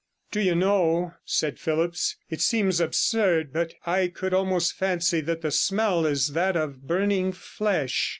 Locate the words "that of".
6.29-6.87